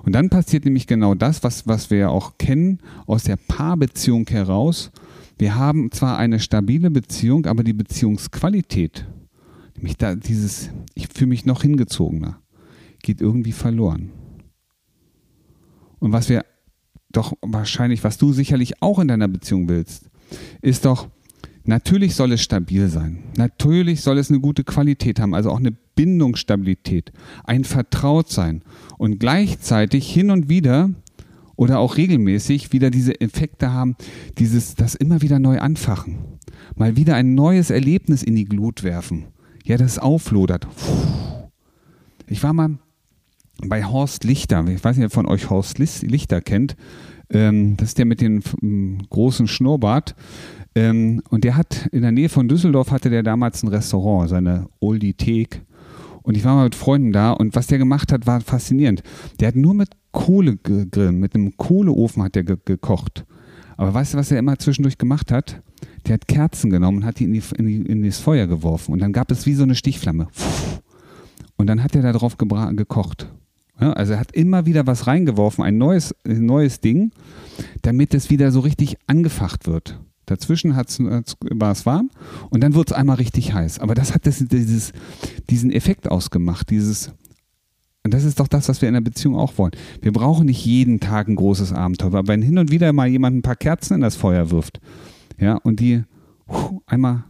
Und 0.02 0.12
dann 0.12 0.30
passiert 0.30 0.64
nämlich 0.64 0.86
genau 0.86 1.14
das, 1.14 1.42
was, 1.42 1.66
was 1.66 1.90
wir 1.90 1.98
ja 1.98 2.08
auch 2.08 2.38
kennen 2.38 2.78
aus 3.06 3.24
der 3.24 3.36
Paarbeziehung 3.36 4.26
heraus, 4.28 4.90
wir 5.38 5.56
haben 5.56 5.90
zwar 5.90 6.16
eine 6.16 6.38
stabile 6.38 6.90
Beziehung, 6.90 7.46
aber 7.46 7.64
die 7.64 7.72
Beziehungsqualität, 7.72 9.06
nämlich 9.74 9.96
da 9.96 10.14
dieses, 10.14 10.70
ich 10.94 11.08
fühle 11.08 11.28
mich 11.28 11.44
noch 11.44 11.62
hingezogener, 11.62 12.40
geht 13.02 13.20
irgendwie 13.20 13.52
verloren. 13.52 14.10
Und 15.98 16.12
was 16.12 16.28
wir 16.28 16.44
doch 17.10 17.32
wahrscheinlich, 17.42 18.04
was 18.04 18.18
du 18.18 18.32
sicherlich 18.32 18.82
auch 18.82 18.98
in 18.98 19.08
deiner 19.08 19.28
Beziehung 19.28 19.68
willst, 19.68 20.10
ist 20.62 20.84
doch, 20.84 21.08
natürlich 21.64 22.14
soll 22.14 22.32
es 22.32 22.42
stabil 22.42 22.88
sein. 22.88 23.18
Natürlich 23.36 24.00
soll 24.00 24.18
es 24.18 24.30
eine 24.30 24.40
gute 24.40 24.64
Qualität 24.64 25.20
haben, 25.20 25.34
also 25.34 25.50
auch 25.50 25.58
eine 25.58 25.72
Bindungsstabilität, 25.94 27.12
ein 27.44 27.64
Vertrautsein 27.64 28.62
und 28.98 29.18
gleichzeitig 29.18 30.12
hin 30.12 30.30
und 30.30 30.48
wieder 30.48 30.90
oder 31.56 31.78
auch 31.78 31.96
regelmäßig 31.96 32.72
wieder 32.72 32.90
diese 32.90 33.20
Effekte 33.20 33.72
haben, 33.72 33.96
dieses, 34.38 34.74
das 34.74 34.94
immer 34.94 35.22
wieder 35.22 35.38
neu 35.38 35.58
anfachen. 35.58 36.18
Mal 36.76 36.96
wieder 36.96 37.14
ein 37.14 37.34
neues 37.34 37.70
Erlebnis 37.70 38.22
in 38.22 38.34
die 38.34 38.44
Glut 38.44 38.82
werfen. 38.82 39.26
Ja, 39.64 39.76
das 39.76 39.98
auflodert. 39.98 40.66
Ich 42.26 42.42
war 42.42 42.52
mal 42.52 42.78
bei 43.58 43.84
Horst 43.84 44.24
Lichter. 44.24 44.66
Ich 44.68 44.82
weiß 44.82 44.96
nicht, 44.96 45.04
wer 45.04 45.10
von 45.10 45.26
euch 45.26 45.48
Horst 45.48 45.78
Lichter 45.78 46.40
kennt. 46.40 46.76
Ähm, 47.34 47.76
das 47.76 47.90
ist 47.90 47.98
der 47.98 48.06
mit 48.06 48.20
dem 48.20 48.40
großen 49.10 49.46
Schnurrbart. 49.46 50.14
Ähm, 50.74 51.22
und 51.30 51.44
der 51.44 51.56
hat 51.56 51.88
in 51.92 52.02
der 52.02 52.12
Nähe 52.12 52.28
von 52.28 52.48
Düsseldorf 52.48 52.90
hatte 52.90 53.10
der 53.10 53.22
damals 53.22 53.62
ein 53.62 53.68
Restaurant, 53.68 54.30
seine 54.30 54.68
Oldie 54.80 55.14
Thek. 55.14 55.62
Und 56.22 56.36
ich 56.36 56.44
war 56.44 56.54
mal 56.54 56.64
mit 56.64 56.74
Freunden 56.74 57.12
da 57.12 57.32
und 57.32 57.54
was 57.54 57.66
der 57.66 57.78
gemacht 57.78 58.10
hat, 58.10 58.26
war 58.26 58.40
faszinierend. 58.40 59.02
Der 59.40 59.48
hat 59.48 59.56
nur 59.56 59.74
mit 59.74 59.90
Kohle 60.10 60.56
gegrillt, 60.56 61.12
mit 61.12 61.34
einem 61.34 61.56
Kohleofen 61.56 62.22
hat 62.22 62.34
der 62.34 62.44
ge 62.44 62.56
gekocht. 62.64 63.26
Aber 63.76 63.92
weißt 63.92 64.14
du, 64.14 64.18
was 64.18 64.30
er 64.30 64.38
immer 64.38 64.58
zwischendurch 64.58 64.96
gemacht 64.96 65.32
hat? 65.32 65.60
Der 66.06 66.14
hat 66.14 66.28
Kerzen 66.28 66.70
genommen 66.70 66.98
und 66.98 67.04
hat 67.04 67.18
die 67.18 67.24
in, 67.24 67.32
die, 67.32 67.42
in, 67.56 67.66
die, 67.66 67.76
in 67.82 68.02
das 68.04 68.18
Feuer 68.18 68.46
geworfen. 68.46 68.92
Und 68.92 69.00
dann 69.00 69.12
gab 69.12 69.30
es 69.30 69.46
wie 69.46 69.54
so 69.54 69.64
eine 69.64 69.74
Stichflamme. 69.74 70.28
Und 71.56 71.66
dann 71.66 71.82
hat 71.82 71.94
er 71.94 72.02
da 72.02 72.12
drauf 72.12 72.36
gekocht. 72.38 73.28
Ja, 73.80 73.92
also 73.92 74.12
er 74.12 74.20
hat 74.20 74.32
immer 74.32 74.66
wieder 74.66 74.86
was 74.86 75.06
reingeworfen, 75.06 75.64
ein 75.64 75.78
neues, 75.78 76.14
ein 76.24 76.46
neues 76.46 76.80
Ding, 76.80 77.10
damit 77.82 78.14
es 78.14 78.30
wieder 78.30 78.52
so 78.52 78.60
richtig 78.60 78.96
angefacht 79.06 79.66
wird. 79.66 80.00
Dazwischen 80.26 80.74
hat's, 80.74 80.98
war 81.00 81.72
es 81.72 81.84
warm 81.84 82.10
und 82.50 82.62
dann 82.62 82.74
wird 82.74 82.90
es 82.90 82.96
einmal 82.96 83.16
richtig 83.16 83.52
heiß. 83.52 83.80
Aber 83.80 83.94
das 83.94 84.14
hat 84.14 84.26
das, 84.26 84.38
dieses, 84.38 84.92
diesen 85.50 85.70
Effekt 85.70 86.10
ausgemacht, 86.10 86.70
dieses, 86.70 87.12
und 88.04 88.14
das 88.14 88.24
ist 88.24 88.40
doch 88.40 88.48
das, 88.48 88.68
was 88.68 88.80
wir 88.80 88.88
in 88.88 88.94
der 88.94 89.00
Beziehung 89.00 89.36
auch 89.36 89.58
wollen. 89.58 89.72
Wir 90.00 90.12
brauchen 90.12 90.46
nicht 90.46 90.64
jeden 90.64 91.00
Tag 91.00 91.28
ein 91.28 91.36
großes 91.36 91.72
Abenteuer, 91.72 92.08
aber 92.08 92.28
wenn 92.28 92.42
hin 92.42 92.58
und 92.58 92.70
wieder 92.70 92.92
mal 92.92 93.08
jemand 93.08 93.36
ein 93.36 93.42
paar 93.42 93.56
Kerzen 93.56 93.94
in 93.94 94.00
das 94.00 94.16
Feuer 94.16 94.50
wirft, 94.50 94.80
ja, 95.38 95.56
und 95.56 95.80
die 95.80 96.04
einmal 96.86 97.24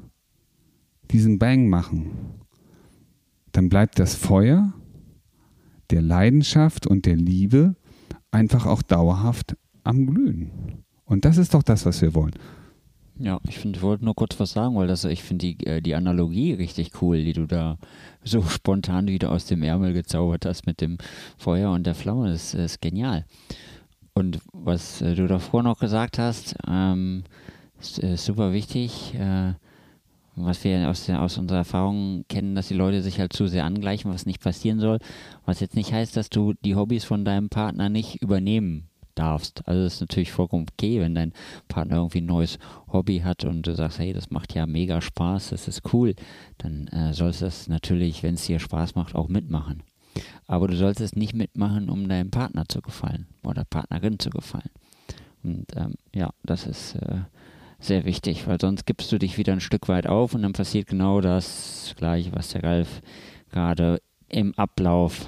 diesen 1.10 1.38
Bang 1.38 1.68
machen, 1.68 2.10
dann 3.52 3.68
bleibt 3.68 3.98
das 3.98 4.14
Feuer 4.14 4.72
der 5.90 6.02
Leidenschaft 6.02 6.86
und 6.86 7.06
der 7.06 7.16
Liebe 7.16 7.74
einfach 8.30 8.66
auch 8.66 8.82
dauerhaft 8.82 9.56
am 9.84 10.06
Glühen. 10.06 10.50
Und 11.04 11.24
das 11.24 11.36
ist 11.36 11.54
doch 11.54 11.62
das, 11.62 11.86
was 11.86 12.00
wir 12.02 12.14
wollen. 12.14 12.34
Ja, 13.16 13.38
ich 13.46 13.58
finde, 13.58 13.80
wollte 13.80 14.04
nur 14.04 14.16
kurz 14.16 14.40
was 14.40 14.52
sagen, 14.52 14.74
weil 14.74 14.88
das, 14.88 15.04
ich 15.04 15.22
finde 15.22 15.46
die, 15.46 15.66
äh, 15.66 15.80
die 15.80 15.94
Analogie 15.94 16.52
richtig 16.54 17.00
cool, 17.00 17.22
die 17.22 17.32
du 17.32 17.46
da 17.46 17.78
so 18.24 18.42
spontan 18.42 19.06
wieder 19.06 19.30
aus 19.30 19.46
dem 19.46 19.62
Ärmel 19.62 19.92
gezaubert 19.92 20.44
hast 20.46 20.66
mit 20.66 20.80
dem 20.80 20.98
Feuer 21.38 21.70
und 21.70 21.86
der 21.86 21.94
Flamme. 21.94 22.30
Das 22.30 22.54
ist 22.54 22.80
genial. 22.80 23.24
Und 24.14 24.40
was 24.52 25.00
äh, 25.00 25.14
du 25.14 25.28
davor 25.28 25.62
noch 25.62 25.78
gesagt 25.78 26.18
hast, 26.18 26.56
ähm, 26.68 27.22
ist, 27.80 28.00
ist, 28.00 28.24
super 28.24 28.52
wichtig. 28.52 29.14
Äh, 29.14 29.54
was 30.36 30.64
wir 30.64 30.88
aus, 30.88 31.08
aus 31.08 31.38
unserer 31.38 31.58
Erfahrung 31.58 32.24
kennen, 32.28 32.54
dass 32.54 32.68
die 32.68 32.74
Leute 32.74 33.02
sich 33.02 33.20
halt 33.20 33.32
zu 33.32 33.46
sehr 33.46 33.64
angleichen, 33.64 34.10
was 34.10 34.26
nicht 34.26 34.42
passieren 34.42 34.80
soll. 34.80 34.98
Was 35.44 35.60
jetzt 35.60 35.76
nicht 35.76 35.92
heißt, 35.92 36.16
dass 36.16 36.30
du 36.30 36.54
die 36.64 36.74
Hobbys 36.74 37.04
von 37.04 37.24
deinem 37.24 37.48
Partner 37.48 37.88
nicht 37.88 38.20
übernehmen 38.22 38.88
darfst. 39.14 39.66
Also 39.66 39.82
es 39.82 39.94
ist 39.94 40.00
natürlich 40.00 40.32
vollkommen 40.32 40.66
okay, 40.72 41.00
wenn 41.00 41.14
dein 41.14 41.32
Partner 41.68 41.96
irgendwie 41.96 42.20
ein 42.20 42.26
neues 42.26 42.58
Hobby 42.92 43.20
hat 43.20 43.44
und 43.44 43.66
du 43.66 43.74
sagst, 43.74 43.98
hey, 43.98 44.12
das 44.12 44.30
macht 44.30 44.54
ja 44.54 44.66
mega 44.66 45.00
Spaß, 45.00 45.50
das 45.50 45.68
ist 45.68 45.82
cool, 45.92 46.14
dann 46.58 46.88
äh, 46.88 47.12
sollst 47.12 47.40
du 47.40 47.44
das 47.46 47.68
natürlich, 47.68 48.22
wenn 48.22 48.34
es 48.34 48.46
dir 48.46 48.58
Spaß 48.58 48.94
macht, 48.94 49.14
auch 49.14 49.28
mitmachen. 49.28 49.82
Aber 50.46 50.68
du 50.68 50.76
sollst 50.76 51.00
es 51.00 51.16
nicht 51.16 51.34
mitmachen, 51.34 51.88
um 51.88 52.08
deinem 52.08 52.30
Partner 52.30 52.64
zu 52.68 52.80
gefallen 52.80 53.26
oder 53.42 53.64
Partnerin 53.64 54.18
zu 54.18 54.30
gefallen. 54.30 54.70
Und 55.42 55.66
ähm, 55.76 55.94
ja, 56.14 56.30
das 56.42 56.66
ist 56.66 56.94
äh, 56.96 57.20
sehr 57.86 58.04
wichtig, 58.04 58.46
weil 58.46 58.60
sonst 58.60 58.86
gibst 58.86 59.12
du 59.12 59.18
dich 59.18 59.38
wieder 59.38 59.52
ein 59.52 59.60
Stück 59.60 59.88
weit 59.88 60.06
auf 60.06 60.34
und 60.34 60.42
dann 60.42 60.52
passiert 60.52 60.88
genau 60.88 61.20
das 61.20 61.94
gleiche, 61.96 62.32
was 62.32 62.50
der 62.50 62.64
Ralf 62.64 63.02
gerade 63.50 64.00
im 64.28 64.54
Ablauf 64.54 65.26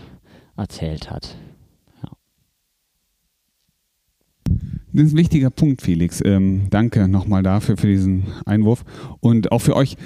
erzählt 0.56 1.10
hat. 1.10 1.36
Das 4.92 5.08
ist 5.08 5.12
ein 5.12 5.18
wichtiger 5.18 5.50
Punkt, 5.50 5.82
Felix. 5.82 6.22
Ähm, 6.24 6.68
danke 6.70 7.06
nochmal 7.06 7.42
dafür, 7.42 7.76
für 7.76 7.86
diesen 7.86 8.24
Einwurf. 8.46 8.82
Und 9.20 9.52
auch 9.52 9.58
für 9.58 9.76
euch, 9.76 9.98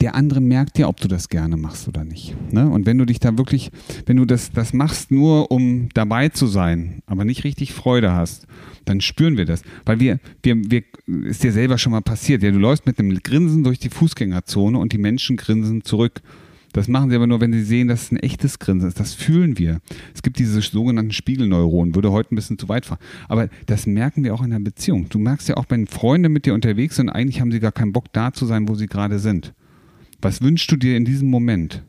der 0.00 0.14
andere 0.14 0.40
merkt 0.40 0.78
ja, 0.78 0.88
ob 0.88 1.00
du 1.00 1.08
das 1.08 1.28
gerne 1.28 1.56
machst 1.56 1.88
oder 1.88 2.04
nicht. 2.04 2.36
Ne? 2.52 2.68
Und 2.68 2.84
wenn 2.84 2.98
du 2.98 3.06
dich 3.06 3.18
da 3.18 3.38
wirklich, 3.38 3.70
wenn 4.04 4.18
du 4.18 4.26
das, 4.26 4.52
das 4.52 4.72
machst 4.72 5.10
nur, 5.10 5.50
um 5.50 5.88
dabei 5.94 6.28
zu 6.28 6.46
sein, 6.46 7.02
aber 7.06 7.24
nicht 7.24 7.44
richtig 7.44 7.72
Freude 7.72 8.12
hast, 8.12 8.46
dann 8.84 9.00
spüren 9.00 9.36
wir 9.36 9.46
das. 9.46 9.62
Weil 9.86 9.98
wir, 10.00 10.20
wir, 10.42 10.56
wir, 10.70 10.82
ist 11.24 11.42
dir 11.42 11.52
selber 11.52 11.78
schon 11.78 11.92
mal 11.92 12.02
passiert. 12.02 12.42
Ja, 12.42 12.50
du 12.50 12.58
läufst 12.58 12.86
mit 12.86 12.98
einem 12.98 13.18
Grinsen 13.22 13.64
durch 13.64 13.78
die 13.78 13.88
Fußgängerzone 13.88 14.78
und 14.78 14.92
die 14.92 14.98
Menschen 14.98 15.36
grinsen 15.36 15.82
zurück. 15.82 16.20
Das 16.74 16.88
machen 16.88 17.08
sie 17.08 17.16
aber 17.16 17.26
nur, 17.26 17.40
wenn 17.40 17.54
sie 17.54 17.62
sehen, 17.62 17.88
dass 17.88 18.02
es 18.02 18.12
ein 18.12 18.18
echtes 18.18 18.58
Grinsen 18.58 18.88
ist. 18.88 19.00
Das 19.00 19.14
fühlen 19.14 19.56
wir. 19.56 19.80
Es 20.14 20.22
gibt 20.22 20.38
diese 20.38 20.60
sogenannten 20.60 21.12
Spiegelneuronen, 21.12 21.94
würde 21.94 22.12
heute 22.12 22.34
ein 22.34 22.36
bisschen 22.36 22.58
zu 22.58 22.68
weit 22.68 22.84
fahren. 22.84 22.98
Aber 23.28 23.48
das 23.64 23.86
merken 23.86 24.24
wir 24.24 24.34
auch 24.34 24.42
in 24.42 24.50
der 24.50 24.58
Beziehung. 24.58 25.08
Du 25.08 25.18
merkst 25.18 25.48
ja 25.48 25.56
auch, 25.56 25.64
wenn 25.70 25.86
Freunde 25.86 26.28
mit 26.28 26.44
dir 26.44 26.52
unterwegs 26.52 26.96
sind, 26.96 27.08
eigentlich 27.08 27.40
haben 27.40 27.50
sie 27.50 27.60
gar 27.60 27.72
keinen 27.72 27.94
Bock 27.94 28.12
da 28.12 28.30
zu 28.34 28.44
sein, 28.44 28.68
wo 28.68 28.74
sie 28.74 28.88
gerade 28.88 29.18
sind. 29.18 29.54
Was 30.20 30.42
wünschst 30.42 30.70
du 30.70 30.76
dir 30.76 30.96
in 30.96 31.04
diesem 31.04 31.28
Moment? 31.28 31.84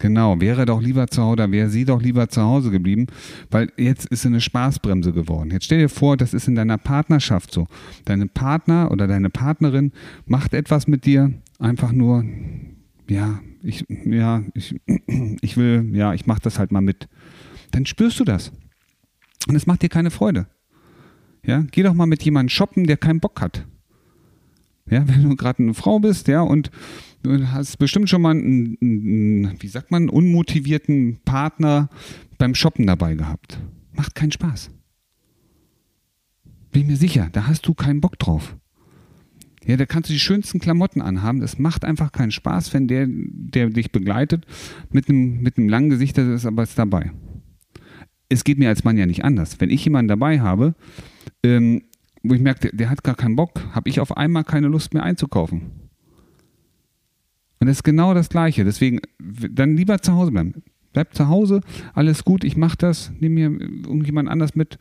Genau, 0.00 0.40
wäre 0.40 0.66
doch 0.66 0.82
lieber 0.82 1.06
zu 1.06 1.22
Hause, 1.22 1.50
wäre 1.52 1.70
sie 1.70 1.84
doch 1.84 2.02
lieber 2.02 2.28
zu 2.28 2.42
Hause 2.42 2.70
geblieben, 2.70 3.06
weil 3.50 3.70
jetzt 3.76 4.06
ist 4.06 4.22
sie 4.22 4.28
eine 4.28 4.40
Spaßbremse 4.40 5.12
geworden. 5.12 5.50
Jetzt 5.50 5.66
stell 5.66 5.78
dir 5.78 5.88
vor, 5.88 6.16
das 6.16 6.34
ist 6.34 6.48
in 6.48 6.56
deiner 6.56 6.78
Partnerschaft 6.78 7.52
so. 7.52 7.68
Deine 8.04 8.26
Partner 8.26 8.90
oder 8.90 9.06
deine 9.06 9.30
Partnerin 9.30 9.92
macht 10.26 10.52
etwas 10.52 10.88
mit 10.88 11.06
dir, 11.06 11.32
einfach 11.60 11.92
nur, 11.92 12.24
ja, 13.08 13.40
ich, 13.62 13.86
ja, 13.88 14.42
ich, 14.54 14.74
ich 15.40 15.56
will, 15.56 15.90
ja, 15.92 16.12
ich 16.12 16.26
mach 16.26 16.40
das 16.40 16.58
halt 16.58 16.72
mal 16.72 16.80
mit. 16.80 17.08
Dann 17.70 17.86
spürst 17.86 18.18
du 18.18 18.24
das. 18.24 18.52
Und 19.46 19.54
es 19.54 19.66
macht 19.66 19.82
dir 19.82 19.88
keine 19.88 20.10
Freude. 20.10 20.48
Ja, 21.46 21.64
geh 21.70 21.82
doch 21.82 21.94
mal 21.94 22.06
mit 22.06 22.22
jemandem 22.24 22.48
shoppen, 22.48 22.86
der 22.86 22.96
keinen 22.96 23.20
Bock 23.20 23.40
hat. 23.40 23.66
Ja, 24.90 25.06
wenn 25.08 25.22
du 25.22 25.36
gerade 25.36 25.62
eine 25.62 25.74
Frau 25.74 25.98
bist, 25.98 26.28
ja, 26.28 26.42
und 26.42 26.70
du 27.22 27.50
hast 27.50 27.78
bestimmt 27.78 28.10
schon 28.10 28.22
mal 28.22 28.32
einen, 28.32 28.76
einen, 28.80 29.62
wie 29.62 29.68
sagt 29.68 29.90
man, 29.90 30.08
unmotivierten 30.08 31.20
Partner 31.24 31.88
beim 32.38 32.54
Shoppen 32.54 32.86
dabei 32.86 33.14
gehabt. 33.14 33.58
Macht 33.92 34.14
keinen 34.14 34.32
Spaß. 34.32 34.70
Bin 36.70 36.86
mir 36.86 36.96
sicher, 36.96 37.28
da 37.32 37.46
hast 37.46 37.66
du 37.66 37.74
keinen 37.74 38.00
Bock 38.00 38.18
drauf. 38.18 38.56
Ja, 39.66 39.76
da 39.76 39.86
kannst 39.86 40.10
du 40.10 40.12
die 40.12 40.20
schönsten 40.20 40.58
Klamotten 40.58 41.00
anhaben. 41.00 41.40
Das 41.40 41.58
macht 41.58 41.84
einfach 41.84 42.12
keinen 42.12 42.32
Spaß, 42.32 42.74
wenn 42.74 42.86
der, 42.86 43.06
der 43.08 43.70
dich 43.70 43.92
begleitet, 43.92 44.44
mit 44.90 45.08
einem, 45.08 45.40
mit 45.40 45.56
einem 45.56 45.68
langen 45.68 45.88
Gesicht, 45.88 46.18
das 46.18 46.28
ist 46.28 46.46
aber 46.46 46.64
jetzt 46.64 46.78
dabei. 46.78 47.12
Es 48.28 48.44
geht 48.44 48.58
mir 48.58 48.68
als 48.68 48.84
Mann 48.84 48.98
ja 48.98 49.06
nicht 49.06 49.24
anders. 49.24 49.60
Wenn 49.60 49.70
ich 49.70 49.84
jemanden 49.84 50.08
dabei 50.08 50.40
habe, 50.40 50.74
ähm, 51.42 51.82
wo 52.24 52.34
ich 52.34 52.40
merke, 52.40 52.74
der, 52.74 52.90
hat 52.90 53.04
gar 53.04 53.14
keinen 53.14 53.36
Bock, 53.36 53.60
habe 53.72 53.88
ich 53.88 54.00
auf 54.00 54.16
einmal 54.16 54.44
keine 54.44 54.68
Lust 54.68 54.94
mehr 54.94 55.02
einzukaufen. 55.02 55.70
Und 57.60 57.68
das 57.68 57.78
ist 57.78 57.82
genau 57.84 58.14
das 58.14 58.30
Gleiche. 58.30 58.64
Deswegen 58.64 59.00
dann 59.18 59.76
lieber 59.76 60.00
zu 60.00 60.14
Hause 60.14 60.32
bleiben. 60.32 60.62
Bleib 60.92 61.14
zu 61.14 61.28
Hause, 61.28 61.60
alles 61.92 62.24
gut, 62.24 62.44
ich 62.44 62.56
mache 62.56 62.76
das, 62.78 63.12
nehme 63.20 63.48
mir 63.50 63.60
irgendjemand 63.60 64.28
anders 64.28 64.54
mit. 64.54 64.78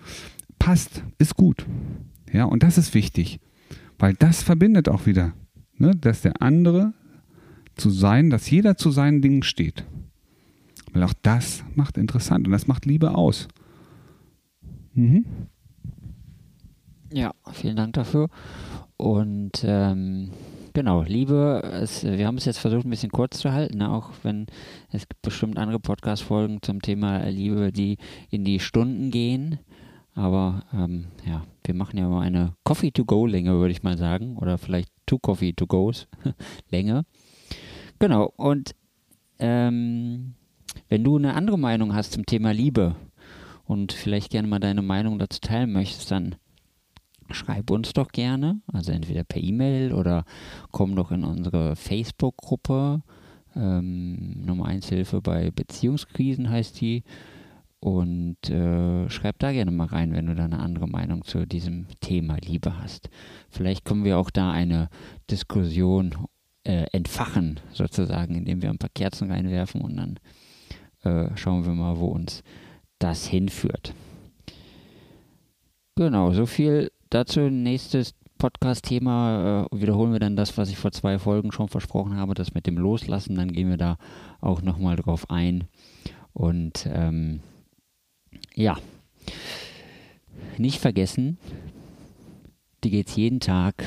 Passt, 0.58 1.04
ist 1.18 1.36
gut. 1.36 1.66
Ja, 2.32 2.46
und 2.46 2.64
das 2.64 2.78
ist 2.78 2.94
wichtig. 2.94 3.40
Weil 4.00 4.14
das 4.14 4.42
verbindet 4.44 4.90
auch 4.90 5.06
wieder, 5.06 5.34
ne, 5.78 5.96
dass 5.96 6.22
der 6.22 6.42
andere 6.42 6.94
zu 7.76 7.90
sein, 7.90 8.30
dass 8.30 8.50
jeder 8.50 8.78
zu 8.78 8.92
seinen 8.92 9.22
Dingen 9.22 9.44
steht. 9.44 9.86
Weil 10.94 11.04
auch 11.04 11.14
das 11.24 11.64
macht 11.76 11.98
interessant 11.98 12.46
und 12.48 12.52
das 12.52 12.68
macht 12.68 12.86
Liebe 12.86 13.16
aus. 13.16 13.48
Mhm. 14.94 15.26
Ja, 17.14 17.32
vielen 17.52 17.76
Dank 17.76 17.94
dafür. 17.94 18.28
Und 18.98 19.64
ähm, 19.64 20.32
genau, 20.74 21.04
Liebe, 21.04 21.62
es, 21.64 22.04
wir 22.04 22.26
haben 22.26 22.38
es 22.38 22.46
jetzt 22.46 22.58
versucht, 22.58 22.86
ein 22.86 22.90
bisschen 22.90 23.12
kurz 23.12 23.38
zu 23.38 23.52
halten, 23.52 23.78
ne? 23.78 23.92
auch 23.92 24.10
wenn 24.24 24.48
es 24.92 25.08
gibt 25.08 25.22
bestimmt 25.22 25.60
andere 25.60 25.80
Podcast-Folgen 25.80 26.64
zum 26.64 26.82
Thema 26.82 27.30
Liebe, 27.30 27.72
die 27.72 27.98
in 28.32 28.44
die 28.46 28.60
Stunden 28.60 29.12
gehen. 29.12 29.60
Aber 30.16 30.64
ähm, 30.74 31.06
ja, 31.24 31.44
wir 31.64 31.76
machen 31.76 32.00
ja 32.00 32.08
mal 32.08 32.22
eine 32.22 32.54
Coffee-to-go-Länge, 32.64 33.60
würde 33.60 33.72
ich 33.72 33.84
mal 33.84 33.98
sagen. 33.98 34.38
Oder 34.38 34.58
vielleicht 34.58 34.90
two 35.06 35.20
Coffee-to-goes 35.20 36.08
Länge. 36.72 37.06
Genau. 38.00 38.34
Und 38.38 38.72
ähm, 39.38 40.34
wenn 40.90 41.04
du 41.04 41.18
eine 41.18 41.36
andere 41.36 41.60
Meinung 41.60 41.94
hast 41.94 42.14
zum 42.14 42.26
Thema 42.26 42.54
Liebe 42.54 42.96
und 43.66 43.94
vielleicht 43.94 44.32
gerne 44.32 44.48
mal 44.48 44.60
deine 44.60 44.82
Meinung 44.82 45.20
dazu 45.20 45.40
teilen 45.40 45.72
möchtest, 45.72 46.10
dann 46.10 46.36
schreib 47.32 47.72
uns 47.72 47.94
doch 47.94 48.10
gerne. 48.10 48.62
Also 48.72 48.92
entweder 48.92 49.24
per 49.24 49.42
E-Mail 49.42 49.94
oder 49.94 50.26
komm 50.72 50.96
doch 50.96 51.12
in 51.12 51.24
unsere 51.24 51.76
Facebook-Gruppe. 51.76 53.02
Ähm, 53.56 54.46
Nummer 54.46 54.66
1 54.66 54.90
Hilfe 54.90 55.22
bei 55.22 55.52
Beziehungskrisen 55.52 56.50
heißt 56.50 56.80
die. 56.82 57.04
Und 57.80 58.50
äh, 58.50 59.10
schreib 59.10 59.40
da 59.40 59.52
gerne 59.52 59.72
mal 59.72 59.88
rein, 59.88 60.14
wenn 60.14 60.28
du 60.28 60.36
da 60.36 60.46
eine 60.46 60.60
andere 60.60 60.88
Meinung 60.88 61.26
zu 61.26 61.46
diesem 61.46 61.88
Thema 62.00 62.38
Liebe 62.38 62.82
hast. 62.82 63.10
Vielleicht 63.50 63.84
können 63.84 64.06
wir 64.06 64.18
auch 64.18 64.30
da 64.30 64.52
eine 64.52 64.88
Diskussion 65.30 66.16
äh, 66.64 66.86
entfachen, 66.94 67.60
sozusagen, 67.74 68.36
indem 68.36 68.62
wir 68.62 68.70
ein 68.70 68.78
paar 68.78 68.90
Kerzen 68.94 69.30
reinwerfen 69.30 69.82
und 69.82 69.98
dann 69.98 70.20
äh, 71.04 71.36
schauen 71.36 71.66
wir 71.66 71.74
mal, 71.74 72.00
wo 72.00 72.08
uns 72.08 72.42
das 73.00 73.28
hinführt. 73.28 73.94
Genau, 75.96 76.32
so 76.32 76.46
viel 76.46 76.90
dazu. 77.14 77.42
Nächstes 77.42 78.14
Podcast-Thema 78.38 79.68
äh, 79.72 79.80
wiederholen 79.80 80.12
wir 80.12 80.20
dann 80.20 80.36
das, 80.36 80.58
was 80.58 80.70
ich 80.70 80.78
vor 80.78 80.92
zwei 80.92 81.20
Folgen 81.20 81.52
schon 81.52 81.70
versprochen 81.70 82.16
habe, 82.16 82.34
das 82.34 82.54
mit 82.54 82.68
dem 82.68 82.78
Loslassen. 82.78 83.36
Dann 83.36 83.52
gehen 83.54 83.70
wir 83.70 83.78
da 83.78 83.98
auch 84.42 84.62
nochmal 84.62 84.96
drauf 84.96 85.30
ein. 85.30 85.66
Und 86.34 86.88
ähm, 86.92 87.42
ja, 88.56 88.78
nicht 90.58 90.80
vergessen, 90.80 91.38
dir 92.84 92.92
geht 92.92 93.10
es 93.10 93.16
jeden 93.16 93.40
Tag 93.40 93.84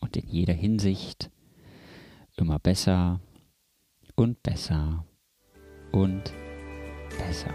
und 0.00 0.16
in 0.16 0.28
jeder 0.28 0.54
Hinsicht 0.54 1.30
immer 2.36 2.58
besser 2.58 3.20
und 4.14 4.42
besser 4.42 5.04
und 5.92 6.32
besser. 7.18 7.54